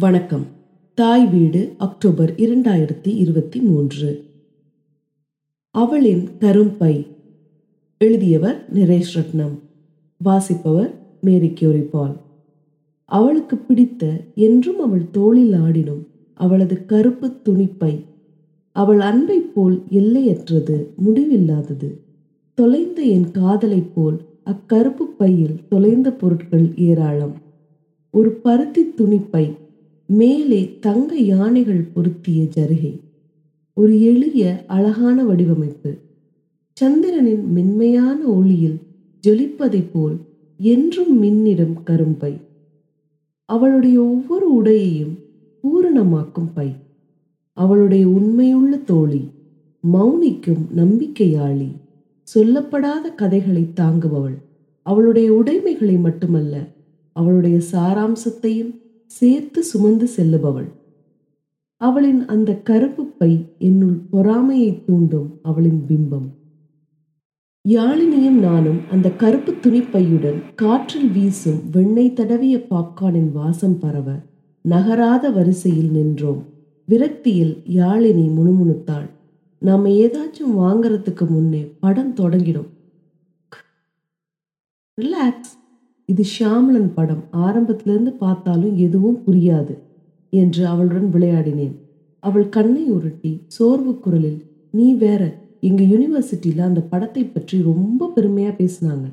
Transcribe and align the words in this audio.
வணக்கம். 0.00 0.46
தாய் 0.94 1.26
வீடு 1.26 1.74
அக்டோபர் 1.78 2.34
இரண்டாயிரத்தி 2.34 3.16
இருபத்தி 3.16 3.60
மூன்று. 3.60 4.24
அவளின் 5.70 6.28
கரும்பை 6.38 7.06
எழுதியவர் 7.98 8.66
நிரேஷ் 8.74 9.14
ரத்னம். 9.14 9.58
வாசிப்பவர் 10.16 10.94
மேரி 11.20 11.52
கியூரி 11.52 11.80
பால். 11.80 12.16
அவளுக்கு 13.04 13.56
பிடித்த 13.56 14.20
என்றும் 14.34 14.80
அவள் 14.80 15.10
தோளில் 15.10 15.52
ஆடினும் 15.52 16.06
அவளது 16.34 16.86
கருப்பு 16.86 17.32
துணிப்பை 17.44 18.04
அவள் 18.72 19.00
அன்பைப் 19.00 19.54
போல் 19.54 19.82
எல்லையற்றது 19.90 20.86
முடிவில்லாதது. 20.96 22.00
தொலைந்த 22.54 23.02
என் 23.02 23.30
காதலைப் 23.30 23.94
போல் 23.94 24.20
அக்கருப்பு 24.44 25.02
பையில் 25.18 25.60
தொலைந்த 25.68 26.12
பொருட்கள் 26.12 26.76
ஏராளம். 26.76 27.34
ஒரு 28.10 28.30
பருத்தி 28.30 28.84
துணிப்பை 28.84 29.62
மேலே 30.06 30.78
தங்க 30.80 31.16
யானைகள் 31.16 31.88
பொருத்திய 31.94 32.44
ஜருகை. 32.44 32.98
ஒரு 33.74 34.02
எளிய 34.02 34.64
அழகான 34.66 35.24
வடிவமைப்பு. 35.24 35.96
சந்திரனின் 36.72 37.52
மென்மையான 37.52 38.24
ஒளியில் 38.24 38.78
ஜொலிப்பதைப் 39.26 39.90
போல் 39.92 40.16
என்றும் 40.58 41.22
மின்னிடும் 41.22 41.82
கரும்பை. 41.84 42.36
அவளுடைய 43.44 44.02
ஒவ்வொரு 44.02 44.62
உடையையும் 44.62 45.18
பூரணமாக்கும் 45.62 46.50
பை. 46.54 46.72
அவளுடைய 47.52 48.08
உண்மையுள்ள 48.08 48.76
தோழி 48.76 49.28
மௌனிக்கும் 49.92 50.66
நம்பிக்கையாளி 50.76 51.68
சொல்லப்படாத 52.34 53.14
கதைகளை 53.14 53.66
தாங்குபவள். 53.76 54.38
அவளுடைய 54.82 55.32
உடைமைகளை 55.32 55.96
மட்டுமல்ல 55.96 56.66
அவளுடைய 57.12 57.60
சாராம்சத்தையும் 57.72 58.82
சேர்த்து 59.18 59.62
சுமந்து 59.62 60.06
செல்லுபவள். 60.16 60.70
அவளின் 61.80 62.20
அந்த 62.26 62.50
கருப்பு 62.54 63.04
பை 63.04 63.32
என்னுள் 63.58 63.96
பொறாமையை 64.10 64.70
தூண்டும் 64.84 65.28
அவளின் 65.42 65.80
பிம்பம். 65.88 66.28
யாழினியும் 67.68 68.40
நானும் 68.46 68.80
அந்த 68.90 69.08
கருப்பு 69.10 69.52
துணிப்பையுடன் 69.52 70.40
காற்றில் 70.54 71.10
வீசும் 71.10 71.60
வெண்ணெய் 71.70 72.16
தடவிய 72.16 72.56
பாப்கார்னின் 72.70 73.30
வாசம் 73.32 73.78
பரவ 73.78 74.16
நகராத 74.64 75.30
வரிசையில் 75.30 75.90
நின்றோம். 75.90 76.42
விரக்தியில் 76.88 77.54
யாழினி 77.76 78.26
முணுமுணுத்தாள். 78.36 79.08
நாம 79.58 79.88
ஏதாச்சும் 79.88 80.54
வாங்கறதுக்கு 80.56 81.24
முன்னே 81.28 81.62
படம் 81.80 82.14
தொடங்கிடும். 82.14 82.70
ரிலாக்ஸ். 84.98 85.54
இது 86.08 86.22
ஷியாமலன் 86.32 86.90
படம். 86.94 87.22
ஆரம்பத்திலிருந்து 87.46 88.12
பார்த்தாலும் 88.24 88.74
எதுவும் 88.76 89.20
புரியாது 89.26 89.74
என்று 90.32 90.62
அவளுடன் 90.66 91.08
விளையாடினேன். 91.14 91.74
அவள் 92.22 92.48
கண்ணை 92.48 92.84
உருட்டி 92.96 93.32
சோர்வு 93.46 93.92
குரலில் 93.98 94.40
நீ 94.70 94.86
வேற 94.94 95.22
எங்க 95.60 95.82
யூனிவர்சிட்டியில 95.82 96.64
அந்த 96.68 96.80
படத்தை 96.92 97.22
பற்றி 97.24 97.56
ரொம்ப 97.62 98.10
பெருமையா 98.16 98.52
பேசினாங்க. 98.60 99.06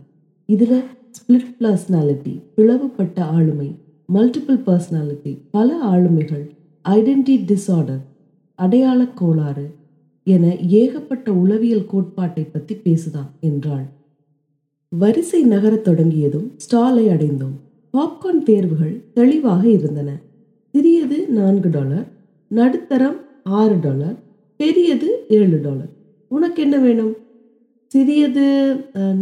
இதுல 0.49 0.73
ஸ்பிளிட் 1.17 1.53
பர்சனாலிட்டி 1.59 2.33
பிளவுபட்ட 2.55 3.17
ஆளுமை 3.37 3.69
மல்டிபிள் 4.09 4.59
பர்சனாலிட்டி 4.67 5.33
பல 5.51 5.69
ஆளுமைகள் 5.93 6.45
ஐடென்டி 6.85 7.35
டிஸார்டர் 7.51 8.03
அடையாள 8.59 9.01
கோளாறு 9.19 9.65
என 10.27 10.45
ஏகப்பட்ட 10.81 11.27
உளவியல் 11.43 11.89
கோட்பாட்டை 11.91 12.43
பற்றி 12.43 12.75
பேசுதான் 12.85 13.29
என்றாள். 13.39 13.85
வரிசை 14.91 15.39
நகரத் 15.51 15.83
தொடங்கியதும் 15.85 16.47
ஸ்டாலை 16.63 17.03
அடைந்தோம். 17.13 17.53
பாப்கார்ன் 17.93 18.41
தேர்வுகள் 18.47 18.95
தெளிவாக 19.17 19.63
இருந்தன. 19.75 20.09
சிறியது 20.73 21.17
நான்கு 21.37 21.69
டாலர் 21.75 22.07
நடுத்தரம் 22.51 23.15
ஆறு 23.59 23.75
டாலர் 23.85 24.17
பெரியது 24.59 25.09
ஏழு 25.37 25.59
டாலர். 25.67 25.91
உனக்கு 26.31 26.59
என்ன 26.65 26.77
வேணும்? 26.85 27.13
சிறியது 27.91 28.45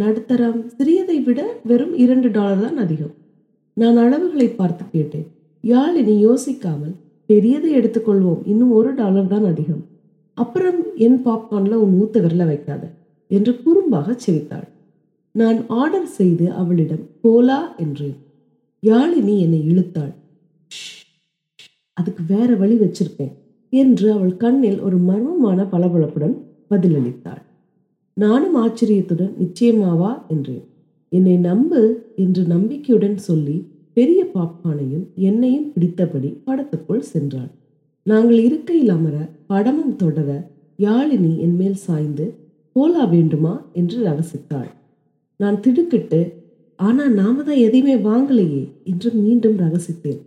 நடுத்தரம் 0.02 0.60
சிறியதை 0.80 1.18
விட 1.28 1.40
வெறும் 1.72 1.94
இரண்டு 2.06 2.32
டாலர் 2.38 2.64
தான் 2.66 2.82
அதிகம். 2.86 3.14
நான் 3.78 4.02
அளவுகளை 4.06 4.50
பார்த்து 4.56 4.84
கேட்டேன். 4.96 5.28
யாழினி 5.64 6.18
யோசிக்காமல் 6.28 6.96
பெரியதை 7.30 7.72
எடுத்துக்கொள்வோம். 7.82 8.42
இன்னும் 8.52 8.74
ஒரு 8.80 8.92
டாலர் 9.02 9.32
தான் 9.36 9.48
அதிகம். 9.54 9.86
அப்புறம் 10.38 10.82
என் 11.08 11.22
பாப்கார்னில் 11.30 11.82
உன் 11.84 11.96
ஊத்த 12.02 12.18
விரல 12.26 12.44
வைக்காத 12.52 12.84
என்று 13.32 13.54
குறும்பாக 13.64 14.18
சிரித்தாள். 14.26 14.68
நான் 15.36 15.60
ஆர்டர் 15.68 16.10
செய்து 16.10 16.46
அவளிடம் 16.52 17.04
போலா 17.24 17.60
என்றேன். 17.78 18.18
யாழினி 18.84 19.36
என்னை 19.40 19.60
இழுத்தாள். 19.72 20.14
அதுக்கு 21.94 22.24
வேற 22.28 22.50
வழி 22.56 22.76
வச்சிருப்பேன் 22.76 23.34
என்று 23.74 24.08
அவள் 24.12 24.38
கண்ணில் 24.38 24.80
ஒரு 24.80 24.98
மர்மமான 24.98 25.60
பளபளப்புடன் 25.72 26.36
பதிலளித்தாள். 26.70 27.42
நானும் 28.18 28.56
ஆச்சரியத்துடன் 28.56 29.34
நிச்சயமாவா 29.40 30.12
என்றேன். 30.28 30.66
என்னை 31.12 31.36
நம்பு 31.38 31.82
என்று 32.16 32.42
நம்பிக்கையுடன் 32.46 33.18
சொல்லி 33.18 33.58
பெரிய 33.94 34.22
பாப்பானையும் 34.34 35.06
என்னையும் 35.16 35.72
பிடித்தபடி 35.76 36.30
படத்துக்குள் 36.46 37.10
சென்றாள். 37.14 37.52
நாங்கள் 38.04 38.40
இருக்கையில் 38.44 38.90
அமர 38.90 39.16
படமும் 39.48 39.96
தொடர 39.96 40.30
யாழினி 40.80 41.32
என் 41.38 41.56
மேல் 41.56 41.80
சாய்ந்து 41.86 42.26
போலா 42.76 43.10
வேண்டுமா 43.10 43.54
என்று 43.74 43.98
ரகசித்தாள். 44.06 44.70
நான் 45.40 45.62
திடுக்கிட்டு 45.66 46.22
ஆனா 46.80 47.04
நாம 47.20 47.36
தான் 47.44 47.64
எதையுமே 47.66 47.96
வாங்கலையே 48.10 48.64
என்று 48.84 49.10
மீண்டும் 49.24 49.58
ரகசித்தேன். 49.58 50.22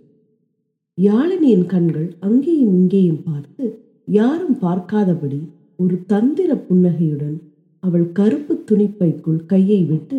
யாழினியின் 0.99 1.67
கண்கள் 1.67 2.09
அங்கேயும் 2.21 2.75
இங்கேயும் 2.78 3.23
பார்த்து 3.23 3.65
யாரும் 4.09 4.56
பார்க்காதபடி 4.62 5.41
ஒரு 5.77 5.97
தந்திர 6.06 6.50
புன்னகையுடன் 6.67 7.37
அவள் 7.83 8.06
கருப்பு 8.12 8.55
துணிப்பைக்குள் 8.69 9.41
கையை 9.47 9.81
விட்டு 9.84 10.19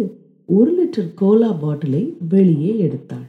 ஒரு 0.50 0.72
லிட்டர் 0.78 1.12
கோலா 1.16 1.52
பாட்டிலை 1.62 2.04
வெளியே 2.30 2.72
எடுத்தாள். 2.86 3.28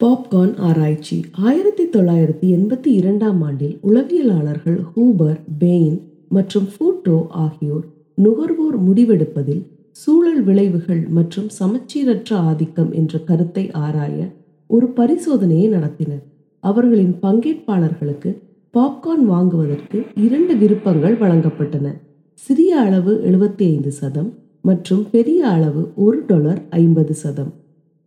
பாப்கார்ன் 0.00 0.54
ஆராய்ச்சி 0.68 1.16
ஆயிரத்தி 1.48 1.84
தொள்ளாயிரத்தி 1.88 2.46
எண்பத்தி 2.56 2.90
இரண்டாம் 3.00 3.40
ஆண்டில் 3.42 3.76
உளவியலாளர்கள் 3.88 4.78
ஹூபர் 4.92 5.38
பெயின் 5.58 5.98
மற்றும் 6.28 6.68
ஃபூட்டோ 6.72 7.16
ஆகியோர் 7.44 7.86
நுகர்வோர் 8.18 8.76
முடிவெடுப்பதில் 8.86 9.62
சூழல் 9.90 10.42
விளைவுகள் 10.42 11.02
மற்றும் 11.08 11.48
சமச்சீரற்ற 11.58 12.30
ஆதிக்கம் 12.50 12.92
என்ற 12.92 13.18
கருத்தை 13.18 13.64
ஆராய 13.72 14.18
ஒரு 14.66 14.86
பரிசோதனையை 14.96 15.66
நடத்தினர். 15.76 16.22
அவர்களின் 16.60 17.14
பங்கேற்பாளர்களுக்கு 17.22 18.30
பாப்கார்ன் 18.74 19.26
வாங்குவதற்கு 19.32 19.98
இரண்டு 20.26 20.54
விருப்பங்கள் 20.56 21.16
வழங்கப்பட்டன. 21.16 21.86
சிறிய 22.34 22.76
அளவு 22.76 23.12
எழுபத்தி 23.30 23.64
ஐந்து 23.74 23.92
சதம் 23.92 24.30
மற்றும் 24.60 25.02
பெரிய 25.10 25.46
அளவு 25.46 25.82
ஒரு 25.94 26.18
டாலர் 26.26 26.60
ஐம்பது 26.70 27.14
சதம். 27.14 27.52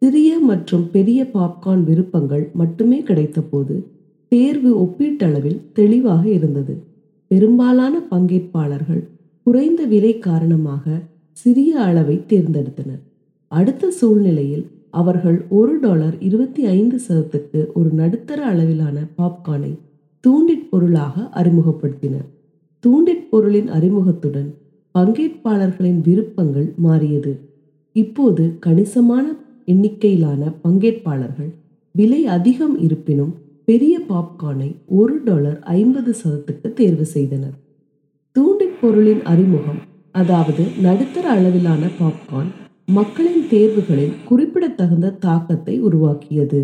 சிறிய 0.01 0.39
மற்றும் 0.39 0.89
பெரிய 0.91 1.19
பாப்கார்ன் 1.33 1.83
விருப்பங்கள் 1.83 2.51
மட்டுமே 2.53 2.99
கிடைத்தபோது 3.01 3.75
தேர்வு 4.27 4.71
ஒப்பீட்டளவில் 4.85 5.59
தெளிவாக 5.73 6.29
இருந்தது. 6.29 6.73
பெரும்பாலான 7.31 7.95
பங்கேற்பாளர்கள் 8.11 9.03
குறைந்த 9.47 9.85
விலை 9.85 10.19
காரணமாக 10.19 10.85
சிறிய 11.31 11.79
அளவை 11.79 12.15
தேர்ந்தெடுத்தனர். 12.27 13.01
அடுத்த 13.47 13.91
சூழ்நிலையில் 13.91 14.65
அவர்கள் 14.89 15.45
ஒரு 15.49 15.79
டாலர் 15.79 16.15
இருபத்தி 16.19 16.65
ஐந்து 16.65 16.99
சதத்துக்கு 17.07 17.71
ஒரு 17.73 17.89
நடுத்தர 17.89 18.45
அளவிலான 18.45 18.97
பாப்கார்னை 19.17 19.71
தூண்டிற் 20.19 20.69
பொருளாக 20.69 21.29
அறிமுகப்படுத்தினர். 21.33 22.25
தூண்டிற் 22.79 23.29
பொருளின் 23.29 23.69
அறிமுகத்துடன் 23.69 24.49
பங்கேற்பாளர்களின் 24.95 26.01
விருப்பங்கள் 26.01 26.73
மாறியது. 26.77 27.39
இப்போது 27.91 28.53
கணிசமான 28.59 29.25
எண்ணிக்கையிலான 29.65 30.51
பங்கேற்பாளர்கள் 30.63 31.51
விலை 31.91 32.25
அதிகம் 32.25 32.79
இருப்பினும் 32.79 33.33
பெரிய 33.65 33.99
பாப்கார்னை 34.09 34.75
ஒரு 34.85 35.23
டாலர் 35.23 35.59
ஐம்பது 35.59 36.15
சதத்துக்கு 36.23 36.73
தேர்வு 36.73 37.05
செய்தனர். 37.05 37.55
தூண்டிப் 38.37 38.79
பொருளின் 38.81 39.21
அறிமுகம் 39.23 39.79
அதாவது 40.11 40.63
நடுத்தர 40.81 41.29
அளவிலான 41.29 41.83
பாப்கார்ன் 41.99 42.51
மக்களின் 42.87 43.47
தேர்வுகளில் 43.49 44.13
குறிப்பிடத்தகுந்த 44.27 45.15
தாக்கத்தை 45.19 45.79
உருவாக்கியது. 45.79 46.61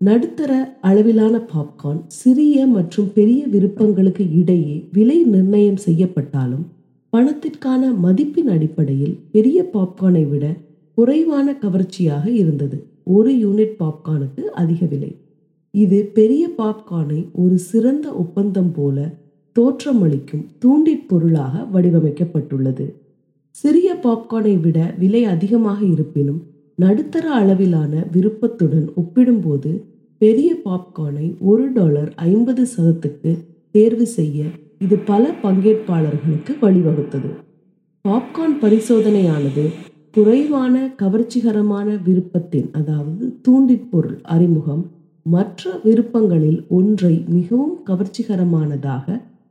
நடுத்தர 0.00 0.52
அளவிலான 0.80 1.34
பாப்கார்ன் 1.52 2.00
சிறிய 2.06 2.66
மற்றும் 2.66 3.12
பெரிய 3.12 3.46
விருப்பங்களுக்கு 3.46 4.24
இடையே 4.40 4.76
விலை 4.92 5.18
நிர்ணயம் 5.24 5.80
செய்யப்பட்டாலும் 5.86 6.64
பணத்திற்கான 7.12 7.92
மதிப்பின் 8.02 8.48
அடிப்படையில் 8.48 9.16
பெரிய 9.32 9.70
பாப்கார்னை 9.72 10.28
விட 10.28 10.44
குறைவான 10.98 11.56
கவர்ச்சியாக 11.56 12.24
இருந்தது. 12.30 12.78
ஒரு 13.02 13.32
யூனிட் 13.32 13.76
பாப்கார்னுக்கு 13.82 14.44
அதிக 14.62 14.84
விலை. 14.84 15.12
இது 15.74 16.10
பெரிய 16.14 16.50
பாப்கார்னை 16.58 17.20
ஒரு 17.32 17.58
சிறந்த 17.58 18.08
ஒப்பந்தம் 18.12 18.72
போல 18.72 18.98
தோற்றமளிக்கும் 19.56 20.44
தூண்டிற் 20.58 21.06
பொருளாக 21.06 21.64
வடிவமைக்கப்பட்டுள்ளது. 21.74 22.86
சிறிய 23.56 23.88
பாப்கார்னை 24.04 24.54
விட 24.60 24.78
விலை 24.98 25.24
அதிகமாக 25.24 25.80
இருப்பினும் 25.84 26.40
நடுத்தர 26.78 27.26
அளவிலான 27.30 27.92
விருப்பத்துடன் 28.12 28.86
ஒப்பிடும்போது 28.94 29.72
பெரிய 30.20 30.50
பாப்கார்னை 30.64 31.26
ஒரு 31.40 31.64
டாலர் 31.72 32.10
ஐம்பது 32.14 32.62
சதத்துக்கு 32.74 33.32
தேர்வு 33.70 34.06
செய்ய 34.06 34.38
இது 34.78 34.96
பல 35.10 35.24
பங்கேற்பாளர்களுக்கு 35.42 36.52
வழிவகுத்தது. 36.60 37.30
பாப்கார்ன் 38.04 38.56
பரிசோதனையானது 38.62 39.64
குறைவான 40.10 40.74
கவர்ச்சிகரமான 41.02 41.88
விருப்பத்தின் 42.06 42.68
அதாவது 42.72 43.24
தூண்டிற்பொருள் 43.46 44.18
அறிமுகம் 44.34 44.84
மற்ற 45.26 45.70
விருப்பங்களில் 45.84 46.60
ஒன்றை 46.68 47.14
மிகவும் 47.28 47.76
கவர்ச்சிகரமானதாக 47.86 49.06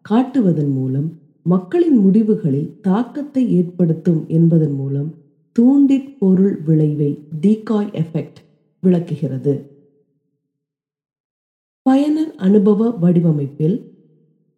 காட்டுவதன் 0.09 0.73
மூலம் 0.73 1.09
மக்களின் 1.43 1.97
முடிவுகளில் 1.97 2.79
தாக்கத்தை 2.81 3.43
ஏற்படுத்தும் 3.55 4.27
என்பதன் 4.27 4.73
மூலம் 4.73 5.13
தூண்டிற் 5.51 6.17
பொருள் 6.17 6.61
விளைவை 6.61 7.27
டீகாய் 7.41 7.91
எஃபெக்ட் 7.93 8.39
விளக்குகிறது. 8.83 9.53
பயனர் 11.81 12.35
அனுபவ 12.35 12.89
வடிவமைப்பில் 12.89 13.77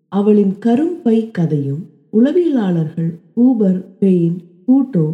அவளின் 0.08 0.58
கரும்பை 0.58 1.32
கதையும் 1.32 1.90
உளவியலாளர்கள் 2.14 3.12
ஊபர் 3.36 3.80
பெயின் 4.00 4.38
பூட்டோ 4.68 5.06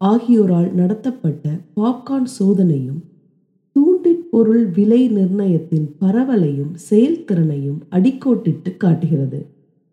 ஆகியோரால் 0.00 0.72
நடத்தப்பட்ட 0.72 1.48
பாப்கார்ன் 1.76 2.28
சோதனையும் 2.38 3.00
பொருள் 4.32 4.66
விலை 4.66 5.00
நிர்ணயத்தின் 5.08 5.86
பரவலையும் 6.00 6.70
செயல்திறனையும் 6.90 7.80
அடிக்கோட்டிட்டு 7.90 8.70
காட்டுகிறது. 8.76 9.46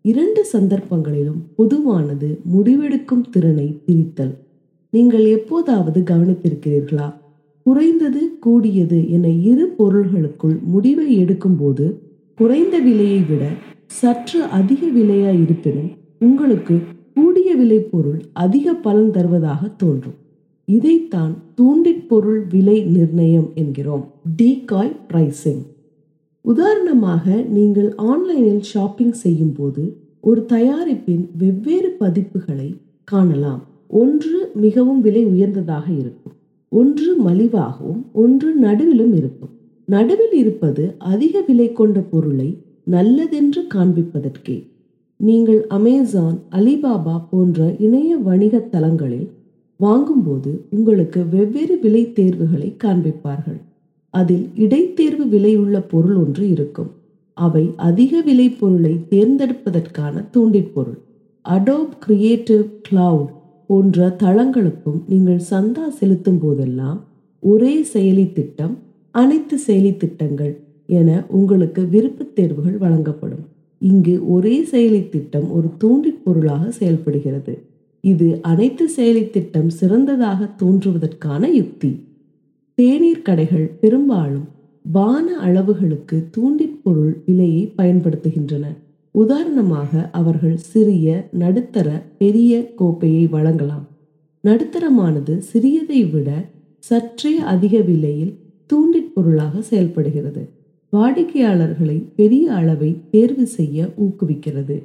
இரண்டு 0.06 0.45
சந்தர்ப்பங்களிலும் 0.45 1.41
பொதுவானது 1.56 2.30
முடிவெடுக்கும் 2.53 3.25
திறனை 3.30 3.65
பிரித்தல். 3.86 4.36
நீங்கள் 4.94 5.25
எப்போதாவது 5.25 6.01
கவனித்திருக்கிறீர்களா? 6.01 7.13
குறைந்தது 7.65 8.21
கூடியது 8.39 9.00
என 9.09 9.27
இரு 9.30 9.65
பொருள்களுக்குள் 9.77 10.57
முடிவை 10.63 11.09
எடுக்கும்போது 11.18 11.88
குறைந்த 12.38 12.80
விலையை 12.80 13.21
விட 13.30 13.44
சற்று 13.85 14.44
அதிக 14.44 14.88
விலையா 14.88 15.33
இருப்பினும் 15.44 15.92
உங்களுக்கு 16.19 16.77
கூடிய 17.13 17.56
விலை 17.56 17.80
பொருள் 17.80 18.19
அதிக 18.33 18.74
பலன் 18.74 19.12
தருவதாக 19.12 19.62
தோன்றும். 19.68 20.18
இதைத்தான் 20.75 21.33
தூண்டிற் 21.56 22.07
பொருள் 22.07 22.42
விலை 22.54 22.77
நிர்ணயம் 22.95 23.48
என்கிறோம். 23.62 24.04
Decoy 24.42 24.95
pricing. 25.10 25.63
உதாரணமாக 26.45 27.25
நீங்கள் 27.56 27.89
ஆன்லைனில் 28.12 28.62
ஷாப்பிங் 28.71 29.16
செய்யும் 29.24 29.56
போது 29.57 29.83
ஒரு 30.21 30.42
தயாரிப்பின் 30.54 31.24
வெவ்வேறு 31.38 31.89
பதிப்புகளை 32.00 32.69
காணலாம். 33.04 33.62
ஒன்று 33.88 34.39
மிகவும் 34.56 35.01
விலை 35.01 35.24
உயர்ந்ததாக 35.25 35.86
இருக்கும். 36.01 36.36
ஒன்று 36.71 37.10
மலிவாகவும் 37.27 38.01
ஒன்று 38.24 38.50
நடுவிலும் 38.62 39.13
இருக்கும். 39.19 39.54
நடுவில் 39.86 40.36
இருப்பது 40.44 40.83
அதிக 41.13 41.42
விலை 41.48 41.71
கொண்ட 41.71 42.00
பொருளை 42.00 42.50
நல்லதென்று 42.83 43.62
காண்பிப்பதற்கே. 43.75 44.57
நீங்கள் 45.19 45.62
அமேசான் 45.68 46.38
அலிபாபா 46.51 47.16
போன்ற 47.31 47.75
இணைய 47.80 48.12
வணிக 48.27 48.60
தளங்களில் 48.74 49.27
வாங்கும்போது 49.79 50.65
உங்களுக்கு 50.69 51.25
வெவ்வேறு 51.31 51.79
விலை 51.79 52.13
தேர்வுகளை 52.13 52.75
காண்பிப்பார்கள். 52.83 53.59
அதில் 54.09 54.49
இடைத்தேர்வு 54.55 55.25
விலையுள்ள 55.31 55.83
பொருள் 55.89 56.15
ஒன்று 56.15 56.49
இருக்கும். 56.49 56.89
அவை 57.33 57.73
அதிக 57.75 58.21
விலை 58.21 58.49
பொருளை 58.49 58.93
தேர்ந்தெடுப்பதற்கான 59.09 60.23
தூண்டிற்பொருள் 60.31 60.99
அடோப் 61.45 61.93
கிரியேட்டிவ் 61.99 62.63
கிளவுட் 62.89 63.31
போன்ற 63.67 64.15
தளங்களுக்கும் 64.23 64.99
நீங்கள் 65.07 65.41
சந்தா 65.49 65.87
செலுத்தும் 65.89 66.39
போதெல்லாம் 66.39 66.99
ஒரே 67.39 67.85
செயலி 67.93 68.33
திட்டம் 68.33 68.77
அனைத்து 69.11 69.57
செயலி 69.67 69.97
திட்டங்கள் 69.97 70.53
என 70.87 71.23
உங்களுக்கு 71.27 71.81
விருப்பத் 71.81 72.35
தேர்வுகள் 72.35 72.77
வழங்கப்படும். 72.77 73.45
இங்கு 73.79 74.31
ஒரே 74.31 74.55
செயலி 74.71 75.09
திட்டம் 75.09 75.51
ஒரு 75.51 75.67
தூண்டிற் 75.77 76.23
பொருளாக 76.23 76.71
செயல்படுகிறது. 76.71 77.53
இது 78.01 78.39
அனைத்து 78.41 78.89
செயலி 78.97 79.29
திட்டம் 79.29 79.69
சிறந்ததாக 79.69 80.49
தோன்றுவதற்கான 80.57 81.47
யுக்தி. 81.47 82.05
தேநீர் 82.73 83.21
கடைகள் 83.21 83.77
பெரும்பாலும் 83.81 84.47
வான 84.81 85.39
அளவுகளுக்கு 85.43 86.23
தூண்டிற் 86.31 86.83
பொருள் 86.83 87.21
விலையை 87.25 87.73
பயன்படுத்துகின்றன. 87.77 88.63
உதாரணமாக 89.11 90.09
அவர்கள் 90.11 90.57
சிறிய 90.57 91.29
நடுத்தர 91.31 92.01
பெரிய 92.17 92.73
கோப்பையை 92.75 93.27
வழங்கலாம். 93.27 93.87
நடுத்தரமானது 94.43 95.41
சிறியதை 95.53 96.11
விட 96.11 96.45
சற்றே 96.79 97.37
அதிக 97.37 97.77
விலையில் 97.79 98.37
தூண்டிற் 98.65 99.13
பொருளாக 99.13 99.61
செயல்படுகிறது. 99.61 100.49
வாடிக்கையாளர்களை 100.93 102.03
பெரிய 102.15 102.53
அளவை 102.53 102.97
தேர்வு 103.11 103.45
செய்ய 103.45 103.93
ஊக்குவிக்கிறது. 103.97 104.83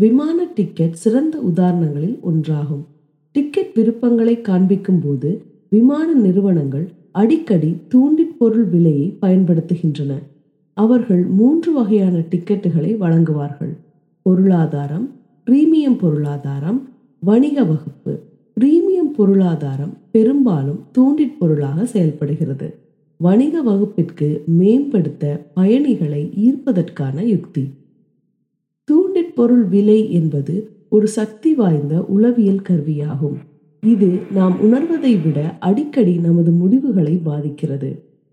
விமான 0.00 0.46
டிக்கெட் 0.54 0.92
சிறந்த 0.92 1.38
உதாரணங்களில் 1.38 2.18
ஒன்றாகும். 2.30 2.84
டிக்கெட் 3.32 3.74
விருப்பங்களை 3.74 4.40
காண்பிக்கும் 4.40 5.00
போது 5.00 5.42
விமான 5.68 6.12
நிறுவனங்கள் 6.12 6.88
அடிக்கடி 7.12 7.76
தூண்டிற் 7.88 8.38
பொருள் 8.38 8.64
விலையை 8.64 9.18
பயன்படுத்துகின்றன. 9.22 10.12
அவர்கள் 10.72 11.24
மூன்று 11.24 11.72
வகையான 11.72 12.18
டிக்கெட்டுகளை 12.18 12.90
வழங்குவார்கள். 12.96 13.76
பொருளாதாரம் 14.22 15.10
பிரீமியம் 15.46 15.98
பொருளாதாரம் 15.98 16.88
வணிக 17.20 17.64
வகுப்பு. 17.64 18.18
பிரீமியம் 18.60 19.12
பொருளாதாரம் 19.16 19.94
பெரும்பாலும் 20.10 20.80
தூண்டிற் 20.92 21.38
பொருளாக 21.38 21.86
செயல்படுகிறது. 21.86 22.74
வணிக 23.16 23.62
வகுப்பிற்கு 23.62 24.42
மேம்படுத்த 24.46 25.46
பயணிகளை 25.54 26.30
ஈர்ப்பதற்கான 26.36 27.20
யுக்தி. 27.22 27.64
பவுண்டின் 29.14 29.34
பொருள் 29.34 29.64
விலை 29.64 30.12
என்பது 30.12 30.54
ஒரு 30.88 31.06
சக்தி 31.06 31.50
வாய்ந்த 31.54 31.94
உளவியல் 32.14 32.64
கருவியாகும். 32.68 33.36
இது 33.82 34.08
நாம் 34.34 34.56
உணர்வதை 34.60 35.12
விட 35.24 35.38
அடிக்கடி 35.60 36.14
நமது 36.16 36.50
முடிவுகளை 36.50 37.14
பாதிக்கிறது. 37.24 37.90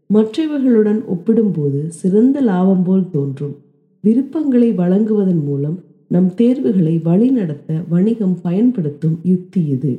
மற்றவர்களுடன் 0.09 1.01
ஒப்பிடும்போது 1.05 1.81
சிறந்த 1.89 2.41
லாபம் 2.41 2.83
போல் 2.83 3.09
தோன்றும். 3.09 3.55
விருப்பங்களை 4.03 4.69
வழங்குவதன் 4.71 5.43
மூலம் 5.43 5.77
நம் 6.07 6.31
தேர்வுகளை 6.33 6.95
வழிநடத்த 7.03 7.81
வணிகம் 7.89 8.37
பயன்படுத்தும் 8.41 9.17
யுக்தி 9.23 9.63
இது. 9.65 9.93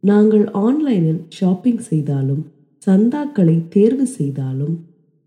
நாங்கள் 0.00 0.46
ஆன்லைனில் 0.66 1.22
ஷாப்பிங் 1.28 1.82
செய்தாலும் 1.90 2.42
சந்தாக்களை 2.82 3.56
தேர்வு 3.68 4.06
செய்தாலும் 4.18 4.76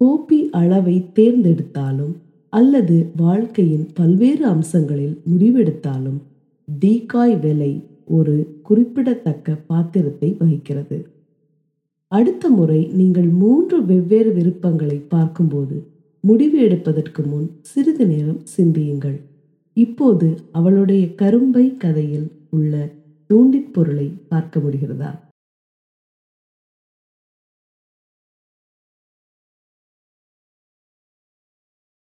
கோப்பி 0.01 0.39
அளவை 0.51 0.97
தேர்ந்தெடுத்தாலும் 1.15 2.13
அல்லது 2.53 2.95
வாழ்க்கையின் 3.15 3.85
பல்வேறு 3.93 4.45
அம்சங்களில் 4.45 5.15
முடிவெடுத்தாலும் 5.31 6.19
டீகாய் 6.67 7.39
விலை 7.39 7.71
ஒரு 8.05 8.35
குறிப்பிடத்தக்க 8.61 9.55
பாத்திரத்தை 9.67 10.35
வகிக்கிறது. 10.39 10.97
அடுத்த 12.07 12.49
முறை 12.49 12.79
நீங்கள் 12.93 13.29
மூன்று 13.41 13.85
வெவ்வேறு 13.85 14.33
விருப்பங்களை 14.33 14.97
பார்க்கும்போது 14.97 15.87
முடிவு 16.19 16.57
எடுப்பதற்கு 16.59 17.23
முன் 17.23 17.47
சிறிது 17.61 18.05
நேரம் 18.05 18.41
சிந்தியுங்கள். 18.43 19.19
இப்போது 19.73 20.27
அவளுடைய 20.51 21.15
கரும்பை 21.15 21.77
கதையில் 21.77 22.27
உள்ள 22.49 22.73
தூண்டிற் 23.29 23.73
பொருளை 23.73 24.07
பார்க்க 24.27 24.59
முடிகிறதா? 24.59 25.11